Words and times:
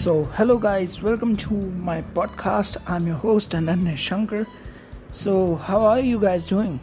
So, 0.00 0.24
hello 0.36 0.56
guys, 0.56 1.02
welcome 1.02 1.36
to 1.36 1.52
my 1.52 2.00
podcast. 2.00 2.78
I'm 2.86 3.06
your 3.06 3.16
host 3.16 3.50
Ananya 3.50 3.98
Shankar. 3.98 4.46
So, 5.10 5.56
how 5.56 5.82
are 5.82 6.00
you 6.00 6.18
guys 6.18 6.46
doing? 6.46 6.80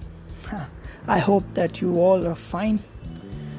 I 1.07 1.17
hope 1.17 1.43
that 1.55 1.81
you 1.81 1.99
all 1.99 2.27
are 2.27 2.35
fine. 2.35 2.77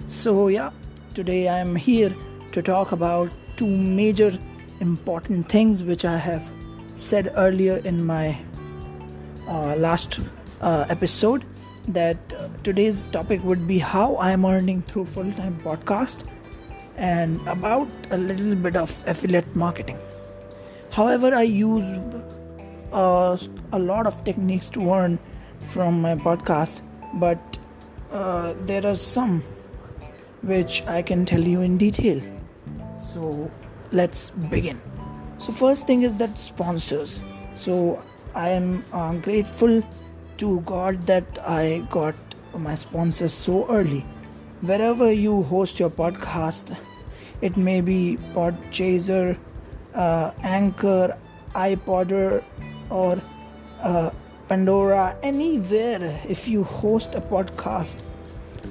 So, 0.06 0.46
yeah, 0.46 0.70
today 1.12 1.48
I'm 1.48 1.74
here 1.74 2.14
to 2.52 2.62
talk 2.62 2.92
about 2.92 3.32
two 3.56 3.66
major 3.66 4.38
important 4.78 5.48
things 5.48 5.82
which 5.82 6.04
I 6.04 6.16
have 6.18 6.48
said 6.94 7.32
earlier 7.34 7.78
in 7.78 8.06
my 8.06 8.38
uh, 9.48 9.74
last 9.74 10.20
uh, 10.60 10.86
episode. 10.88 11.44
That 11.88 12.16
uh, 12.32 12.48
today's 12.62 13.06
topic 13.06 13.42
would 13.42 13.66
be 13.66 13.80
how 13.80 14.18
I'm 14.18 14.44
earning 14.44 14.82
through 14.82 15.06
full 15.06 15.32
time 15.32 15.60
podcast 15.64 16.22
and 16.98 17.40
about 17.46 17.88
a 18.10 18.16
little 18.18 18.54
bit 18.54 18.76
of 18.76 18.90
affiliate 19.06 19.54
marketing. 19.54 19.98
However, 20.90 21.34
I 21.34 21.42
use 21.42 21.84
uh, 22.92 23.38
a 23.72 23.78
lot 23.78 24.06
of 24.06 24.24
techniques 24.24 24.68
to 24.70 24.92
earn 24.92 25.18
from 25.68 26.02
my 26.02 26.16
podcast, 26.16 26.82
but 27.14 27.58
uh, 28.10 28.54
there 28.62 28.84
are 28.86 28.96
some 28.96 29.42
which 30.42 30.84
I 30.86 31.02
can 31.02 31.24
tell 31.24 31.40
you 31.40 31.60
in 31.60 31.78
detail. 31.78 32.20
So 32.98 33.50
let's 33.92 34.30
begin. 34.30 34.80
So, 35.38 35.52
first 35.52 35.86
thing 35.86 36.02
is 36.02 36.16
that 36.16 36.36
sponsors. 36.36 37.22
So, 37.54 38.02
I 38.34 38.48
am 38.50 38.84
uh, 38.92 39.16
grateful 39.18 39.82
to 40.38 40.60
God 40.60 41.06
that 41.06 41.38
I 41.46 41.86
got 41.90 42.14
my 42.56 42.74
sponsors 42.74 43.34
so 43.34 43.68
early. 43.68 44.04
Wherever 44.60 45.12
you 45.12 45.44
host 45.44 45.78
your 45.78 45.88
podcast, 45.88 46.76
it 47.40 47.56
may 47.56 47.80
be 47.80 48.18
Podchaser, 48.34 49.38
uh, 49.94 50.32
Anchor, 50.42 51.16
iPodder, 51.54 52.42
or 52.90 53.22
uh, 53.80 54.10
Pandora, 54.48 55.16
anywhere. 55.22 56.20
If 56.28 56.48
you 56.48 56.64
host 56.64 57.14
a 57.14 57.20
podcast, 57.20 57.98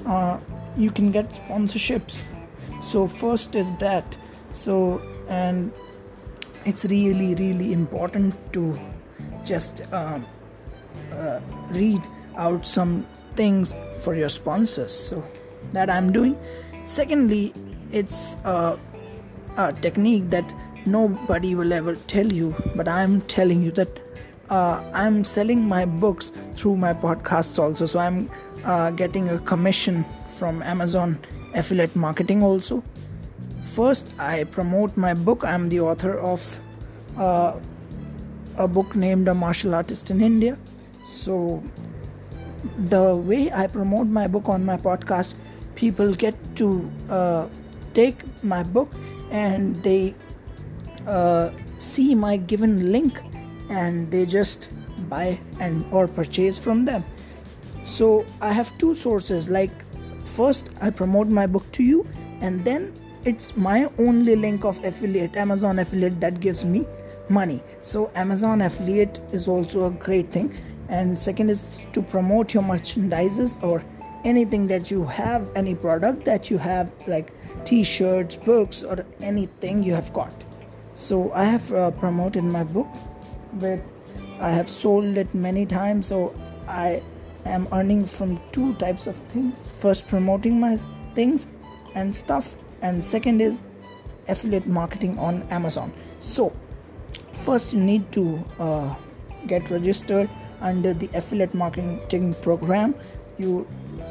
uh, 0.04 0.38
you 0.76 0.90
can 0.90 1.10
get 1.10 1.30
sponsorships. 1.30 2.24
So 2.82 3.06
first 3.06 3.54
is 3.54 3.72
that. 3.78 4.18
So 4.52 5.00
and 5.26 5.72
it's 6.66 6.84
really 6.84 7.34
really 7.34 7.72
important 7.72 8.34
to 8.52 8.78
just 9.42 9.90
um, 9.90 10.26
uh, 11.12 11.40
read 11.70 12.02
out 12.36 12.66
some 12.66 13.06
things 13.36 13.74
for 14.02 14.14
your 14.14 14.28
sponsors. 14.28 14.92
So 14.92 15.24
that 15.72 15.90
I'm 15.90 16.12
doing. 16.12 16.38
Secondly, 16.84 17.52
it's 17.92 18.34
a, 18.44 18.78
a 19.56 19.72
technique 19.72 20.30
that 20.30 20.52
nobody 20.86 21.54
will 21.54 21.72
ever 21.72 21.96
tell 22.06 22.32
you, 22.32 22.54
but 22.74 22.88
I'm 22.88 23.20
telling 23.22 23.62
you 23.62 23.70
that 23.72 24.00
uh, 24.50 24.82
I'm 24.94 25.24
selling 25.24 25.66
my 25.66 25.84
books 25.84 26.32
through 26.54 26.76
my 26.76 26.94
podcasts 26.94 27.58
also. 27.58 27.86
So 27.86 27.98
I'm 27.98 28.30
uh, 28.64 28.90
getting 28.92 29.28
a 29.28 29.38
commission 29.38 30.04
from 30.38 30.62
Amazon 30.62 31.18
affiliate 31.54 31.94
marketing 31.96 32.42
also. 32.42 32.82
First, 33.74 34.06
I 34.18 34.44
promote 34.44 34.96
my 34.96 35.14
book. 35.14 35.44
I'm 35.44 35.68
the 35.68 35.80
author 35.80 36.18
of 36.18 36.60
uh, 37.16 37.58
a 38.56 38.66
book 38.66 38.96
named 38.96 39.28
A 39.28 39.34
Martial 39.34 39.74
Artist 39.74 40.10
in 40.10 40.20
India. 40.20 40.58
So, 41.06 41.62
the 42.76 43.14
way 43.14 43.52
I 43.52 43.66
promote 43.66 44.08
my 44.08 44.26
book 44.26 44.48
on 44.48 44.64
my 44.64 44.76
podcast, 44.76 45.34
people 45.78 46.12
get 46.12 46.34
to 46.56 46.68
uh, 47.08 47.46
take 47.94 48.22
my 48.42 48.62
book 48.62 48.92
and 49.30 49.80
they 49.82 50.14
uh, 51.06 51.50
see 51.78 52.14
my 52.14 52.36
given 52.36 52.92
link 52.92 53.22
and 53.70 54.10
they 54.10 54.26
just 54.26 54.68
buy 55.08 55.38
and 55.60 55.84
or 55.92 56.08
purchase 56.08 56.58
from 56.58 56.84
them. 56.84 57.04
So 57.84 58.26
i 58.42 58.52
have 58.52 58.76
two 58.78 58.94
sources. 58.94 59.48
Like 59.48 59.70
first 60.38 60.70
i 60.80 60.90
promote 60.90 61.28
my 61.28 61.46
book 61.46 61.70
to 61.76 61.82
you 61.82 62.06
and 62.40 62.64
then 62.64 62.92
it's 63.24 63.56
my 63.56 63.90
only 63.98 64.36
link 64.36 64.64
of 64.64 64.82
affiliate 64.84 65.36
amazon 65.36 65.78
affiliate 65.80 66.20
that 66.20 66.40
gives 66.40 66.64
me 66.64 66.86
money. 67.28 67.62
So 67.82 68.10
amazon 68.14 68.62
affiliate 68.62 69.20
is 69.32 69.46
also 69.48 69.86
a 69.86 69.90
great 69.90 70.30
thing. 70.30 70.50
And 70.88 71.18
second 71.28 71.50
is 71.50 71.86
to 71.92 72.02
promote 72.02 72.54
your 72.54 72.62
merchandises 72.62 73.62
or 73.62 73.84
anything 74.24 74.66
that 74.68 74.90
you 74.90 75.04
have 75.04 75.48
any 75.54 75.74
product 75.74 76.24
that 76.24 76.50
you 76.50 76.58
have 76.58 76.90
like 77.06 77.32
t-shirts 77.64 78.36
books 78.36 78.82
or 78.82 79.04
anything 79.20 79.82
you 79.82 79.94
have 79.94 80.12
got. 80.12 80.32
So 80.94 81.32
i 81.32 81.44
have 81.44 81.72
uh, 81.72 81.90
promoted 81.92 82.44
my 82.44 82.64
book 82.64 82.88
with 83.54 83.82
i 84.40 84.50
have 84.50 84.68
sold 84.68 85.16
it 85.16 85.34
many 85.34 85.64
times 85.66 86.06
so 86.06 86.34
i 86.66 87.02
am 87.44 87.66
earning 87.72 88.04
from 88.06 88.40
two 88.52 88.74
types 88.74 89.06
of 89.06 89.16
things. 89.32 89.56
First 89.78 90.06
promoting 90.06 90.60
my 90.60 90.76
things 91.14 91.46
and 91.94 92.14
stuff 92.14 92.56
and 92.82 93.04
second 93.04 93.40
is 93.40 93.60
affiliate 94.28 94.66
marketing 94.66 95.18
on 95.18 95.42
amazon. 95.44 95.92
So 96.20 96.52
first 97.32 97.72
you 97.72 97.80
need 97.80 98.10
to 98.12 98.44
uh, 98.58 98.94
get 99.46 99.70
registered 99.70 100.28
under 100.60 100.92
the 100.92 101.08
affiliate 101.14 101.54
marketing 101.54 102.34
program. 102.42 102.94
You 103.38 103.66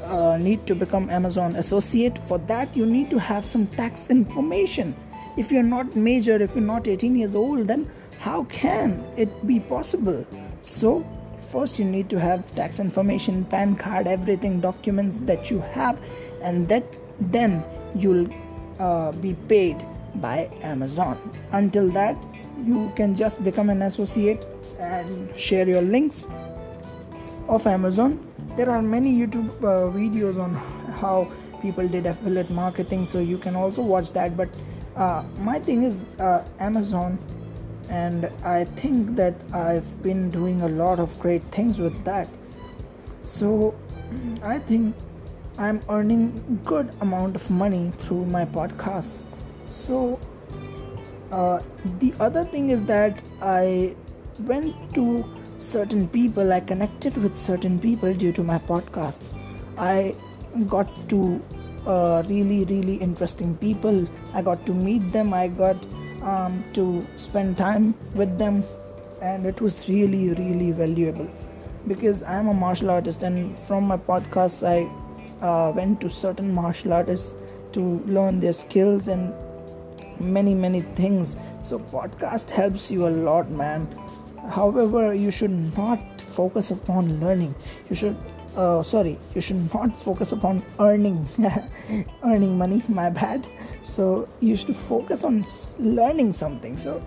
uh, 0.08 0.38
need 0.38 0.66
to 0.68 0.76
become 0.76 1.10
Amazon 1.10 1.56
associate. 1.56 2.20
For 2.28 2.38
that, 2.40 2.76
you 2.76 2.86
need 2.86 3.10
to 3.12 3.20
have 3.20 3.46
some 3.46 3.68
tax 3.68 4.08
information. 4.08 4.96
If 5.38 5.52
you're 5.52 5.64
not 5.64 5.96
major, 5.96 6.42
if 6.42 6.56
you're 6.56 6.64
not 6.64 6.88
18 6.88 7.16
years 7.16 7.36
old, 7.36 7.68
then 7.68 7.90
how 8.20 8.46
can 8.46 9.06
it 9.18 9.30
be 9.46 9.60
possible? 9.60 10.26
So, 10.62 11.06
first 11.52 11.80
you 11.80 11.86
need 11.86 12.10
to 12.10 12.20
have 12.20 12.54
tax 12.56 12.80
information, 12.80 13.46
PAN 13.46 13.76
card, 13.76 14.08
everything, 14.08 14.60
documents 14.60 15.20
that 15.22 15.52
you 15.52 15.60
have, 15.60 16.00
and 16.42 16.68
that 16.70 16.84
then 17.20 17.64
you'll 17.96 18.28
uh, 18.80 19.12
be 19.12 19.34
paid 19.48 19.86
by 20.16 20.50
Amazon. 20.62 21.18
Until 21.52 21.90
that, 21.92 22.26
you 22.66 22.92
can 22.96 23.16
just 23.16 23.44
become 23.44 23.70
an 23.70 23.84
associate 23.84 24.46
and 24.80 25.36
share 25.38 25.68
your 25.68 25.82
links 25.82 26.26
of 27.48 27.66
Amazon 27.68 28.27
there 28.58 28.70
are 28.70 28.82
many 28.82 29.14
youtube 29.14 29.50
uh, 29.64 29.90
videos 29.96 30.40
on 30.42 30.54
how 31.02 31.32
people 31.62 31.88
did 31.88 32.06
affiliate 32.06 32.50
marketing 32.50 33.06
so 33.06 33.20
you 33.20 33.38
can 33.38 33.56
also 33.56 33.82
watch 33.82 34.12
that 34.12 34.36
but 34.36 34.50
uh, 34.96 35.24
my 35.38 35.60
thing 35.60 35.84
is 35.84 36.04
uh, 36.20 36.44
amazon 36.60 37.18
and 37.90 38.30
i 38.44 38.66
think 38.76 39.16
that 39.16 39.34
i've 39.54 40.02
been 40.04 40.30
doing 40.30 40.62
a 40.62 40.68
lot 40.68 41.00
of 41.00 41.18
great 41.20 41.44
things 41.52 41.80
with 41.80 42.04
that. 42.04 42.28
So 43.24 43.76
i 44.44 44.60
think 44.60 44.96
i'm 45.58 45.82
earning 45.90 46.60
good 46.66 46.92
amount 47.02 47.36
of 47.36 47.50
money 47.50 47.92
through 47.98 48.26
my 48.26 48.46
podcasts. 48.46 49.24
So 49.70 50.20
uh, 51.32 51.62
the 52.00 52.14
other 52.20 52.46
thing 52.46 52.70
is 52.70 52.84
that 52.86 53.22
i 53.42 53.96
went 54.40 54.76
to 54.96 55.24
certain 55.58 56.08
people 56.08 56.54
i 56.54 56.60
connected 56.60 57.18
with 57.18 57.36
certain 57.36 57.80
people 57.80 58.14
due 58.14 58.32
to 58.32 58.44
my 58.44 58.60
podcasts. 58.60 59.34
I 59.78 60.16
got 60.68 60.88
to 61.10 61.42
uh, 61.86 62.24
really 62.28 62.66
really 62.66 62.96
interesting 62.96 63.56
people. 63.58 64.08
I 64.34 64.42
got 64.42 64.66
to 64.68 64.74
meet 64.74 65.12
them. 65.12 65.34
I 65.34 65.48
got 65.48 65.84
um, 66.22 66.64
to 66.74 67.06
spend 67.16 67.58
time 67.58 67.96
with 68.14 68.38
them. 68.38 68.64
And 69.22 69.46
it 69.48 69.62
was 69.62 69.90
really 69.90 70.30
really 70.30 70.72
valuable. 70.72 71.30
Because 71.88 72.22
i'm 72.24 72.48
a 72.50 72.54
martial 72.54 72.90
artist 72.92 73.24
and 73.24 73.58
from 73.62 73.86
my 73.86 73.98
podcasts 73.98 74.62
i 74.68 74.80
uh, 75.44 75.72
went 75.72 76.02
to 76.02 76.10
certain 76.10 76.54
martial 76.54 76.92
artists 76.92 77.34
to 77.72 77.82
learn 78.06 78.40
their 78.42 78.54
skills 78.54 79.08
and 79.08 79.34
many 80.20 80.54
many 80.54 80.82
things. 80.82 81.38
So 81.62 81.80
podcast 81.80 82.52
helps 82.52 82.92
you 82.92 83.08
a 83.08 83.10
lot 83.10 83.50
man 83.50 83.88
however 84.50 85.14
you 85.14 85.32
should 85.32 85.52
not 85.78 86.00
focus 86.22 86.72
upon 86.72 87.20
learning. 87.20 87.56
You 87.90 87.96
should 87.96 88.18
uh, 88.56 88.82
sorry 88.82 89.20
you 89.36 89.42
should 89.42 89.72
not 89.74 89.96
focus 89.96 90.32
upon 90.32 90.64
earning 90.80 91.28
earning 92.24 92.58
money 92.58 92.82
my 92.90 93.10
bad. 93.10 93.48
So 93.84 94.28
you 94.40 94.56
should 94.56 94.76
focus 94.76 95.24
on 95.24 95.46
learning 95.80 96.34
something. 96.34 96.78
So 96.78 97.04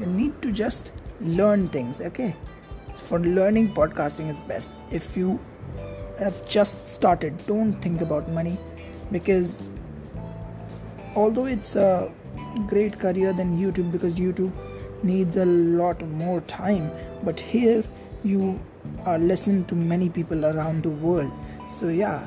you 0.00 0.06
need 0.06 0.40
to 0.42 0.52
just 0.52 0.92
learn 1.20 1.68
things 1.68 2.00
okay? 2.00 2.34
For 2.94 3.18
learning 3.20 3.74
podcasting 3.74 4.28
is 4.30 4.40
best. 4.40 4.70
If 4.90 5.16
you 5.16 5.38
have 6.18 6.46
just 6.48 6.88
started 6.88 7.46
don't 7.46 7.74
think 7.82 8.00
about 8.00 8.28
money 8.30 8.58
because 9.12 9.62
although 11.14 11.44
it's 11.46 11.76
a 11.76 12.10
great 12.66 12.98
career 12.98 13.32
than 13.32 13.56
youtube 13.58 13.90
because 13.92 14.14
youtube 14.14 14.52
needs 15.02 15.36
a 15.36 15.44
lot 15.44 16.00
more 16.08 16.40
time. 16.42 16.90
But 17.22 17.40
here 17.40 17.82
you 18.24 18.60
are 19.04 19.18
listening 19.18 19.64
to 19.66 19.74
many 19.74 20.08
people 20.08 20.44
around 20.46 20.82
the 20.82 20.90
world. 20.90 21.32
So 21.68 21.88
yeah 21.88 22.26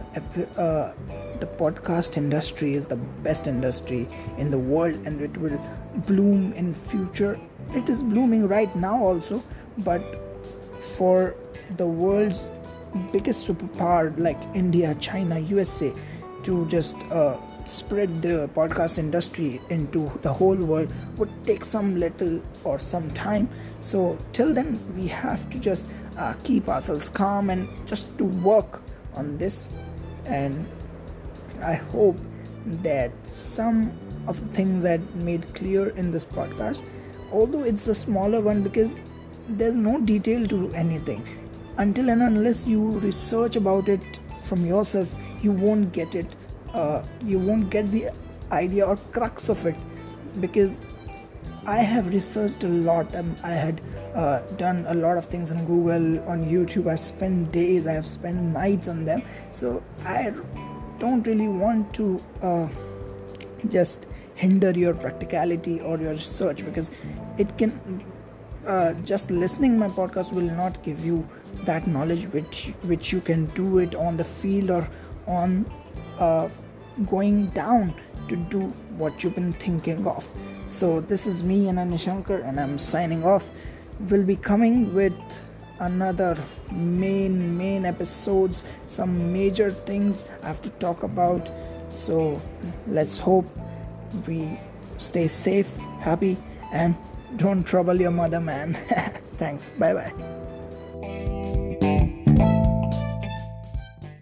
uh, 0.58 0.94
the 1.40 1.48
podcast 1.58 2.18
industry 2.18 2.74
is 2.74 2.88
the 2.88 2.98
best 2.98 3.48
industry 3.48 4.08
in 4.38 4.52
the 4.52 4.60
world 4.60 4.96
and 5.06 5.22
it 5.22 5.38
will 5.38 5.60
bloom 6.08 6.54
in 6.54 6.74
future. 6.74 7.40
It 7.74 7.90
is 7.90 8.04
blooming 8.04 8.48
right 8.48 8.76
now 8.76 8.98
also 8.98 9.44
but 9.78 10.02
for 10.80 11.36
the 11.78 11.86
world's 11.86 12.50
biggest 13.12 13.48
superpower 13.48 14.18
like 14.18 14.42
india 14.56 14.96
china 14.96 15.40
usa 15.40 15.94
to 16.44 16.66
just 16.68 16.96
uh, 17.12 17.38
spread 17.70 18.22
the 18.22 18.50
podcast 18.56 18.98
industry 18.98 19.62
into 19.70 20.12
the 20.22 20.34
whole 20.34 20.56
world 20.56 20.92
would 21.18 21.30
take 21.46 21.64
some 21.64 22.00
little 22.00 22.42
or 22.64 22.80
some 22.80 23.10
time. 23.12 23.50
So 23.80 24.18
till 24.34 24.54
then 24.54 24.80
we 24.96 25.08
have 25.08 25.50
to 25.52 25.60
just 25.60 25.90
uh, 26.18 26.34
keep 26.44 26.68
ourselves 26.68 27.10
calm 27.10 27.50
and 27.50 27.70
just 27.88 28.18
to 28.18 28.26
work 28.26 28.82
on 29.16 29.38
this. 29.38 29.70
And 30.26 30.66
i 31.62 31.74
hope 31.74 32.18
that 32.84 33.12
some 33.28 33.92
of 34.28 34.40
the 34.40 34.54
things 34.54 34.86
i 34.86 34.98
made 35.16 35.54
clear 35.56 35.90
in 35.90 36.12
this 36.12 36.24
podcast 36.24 36.84
although 37.32 37.64
it's 37.64 37.88
a 37.88 37.96
smaller 37.96 38.42
one 38.42 38.64
because 38.64 39.02
there's 39.50 39.76
no 39.76 40.00
detail 40.00 40.48
to 40.48 40.72
anything. 40.74 41.24
Until 41.78 42.10
and 42.10 42.22
unless 42.22 42.68
you 42.68 42.92
research 43.00 43.56
about 43.56 43.88
it 43.88 44.02
from 44.44 44.66
yourself 44.66 45.14
you 45.42 45.52
won't 45.52 45.94
get 45.94 46.16
it 46.16 46.28
uh, 46.74 47.04
you 47.24 47.40
won't 47.40 47.70
get 47.70 47.92
the 47.92 48.10
idea 48.52 48.86
or 48.86 48.98
crux 49.12 49.50
of 49.50 49.66
it 49.66 49.76
because 50.40 50.82
I 51.66 51.78
have 51.78 52.14
researched 52.14 52.64
a 52.64 52.68
lot. 52.68 53.14
Um, 53.16 53.36
I 53.44 53.52
had 53.52 53.82
uh, 54.16 54.40
done 54.58 54.86
a 54.88 54.94
lot 54.94 55.18
of 55.18 55.26
things 55.26 55.52
on 55.52 55.66
Google, 55.66 56.20
on 56.28 56.46
YouTube. 56.46 56.88
I've 56.88 57.00
spent 57.00 57.52
days, 57.52 57.86
I 57.86 57.94
have 57.94 58.06
spent 58.06 58.38
nights 58.38 58.88
on 58.88 59.06
them. 59.06 59.24
So 59.52 59.84
I 60.06 60.34
don't 61.00 61.26
really 61.28 61.48
want 61.48 61.94
to 61.96 62.22
uh, 62.42 62.68
just 63.68 64.06
hinder 64.36 64.72
your 64.72 64.94
practicality 64.94 65.80
or 65.82 65.98
your 65.98 66.12
research 66.12 66.66
because 66.66 66.92
it 67.38 67.58
can. 67.58 68.04
Uh, 68.68 68.94
just 69.06 69.32
listening 69.32 69.80
my 69.80 69.88
podcast 69.88 70.34
will 70.34 70.42
not 70.42 70.84
give 70.84 71.04
you 71.04 71.28
that 71.64 71.88
knowledge 71.88 72.26
which 72.26 72.74
which 72.84 73.12
you 73.14 73.22
can 73.22 73.46
do 73.48 73.80
it 73.80 73.96
on 73.96 74.18
the 74.18 74.24
field 74.24 74.70
or 74.70 74.88
on 75.28 75.66
uh, 76.20 76.50
going 77.08 77.48
down 77.48 77.94
to 78.28 78.36
do 78.36 78.62
what 78.98 79.24
you've 79.24 79.36
been 79.36 79.54
thinking 79.54 80.06
of. 80.06 80.28
So, 80.68 81.00
this 81.02 81.26
is 81.26 81.44
me, 81.44 81.66
Ananya 81.66 82.00
Shankar, 82.00 82.40
and 82.42 82.60
I'm 82.60 82.78
signing 82.78 83.24
off. 83.24 83.50
We'll 84.10 84.24
be 84.24 84.36
coming 84.36 84.94
with 84.94 85.20
another 85.80 86.38
main 86.72 87.58
main 87.58 87.86
episodes 87.86 88.64
some 88.88 89.32
major 89.34 89.72
things 89.72 90.26
i 90.44 90.48
have 90.48 90.62
to 90.62 90.70
talk 90.72 91.04
about 91.04 91.50
so 91.90 92.42
let's 92.88 93.18
hope 93.18 93.46
we 94.28 94.60
stay 94.98 95.28
safe 95.28 95.76
happy 96.02 96.38
and 96.72 96.96
don't 97.38 97.64
trouble 97.64 98.00
your 98.00 98.12
mother 98.12 98.40
man 98.40 98.74
thanks 99.38 99.72
bye 99.80 99.94
bye 99.94 100.39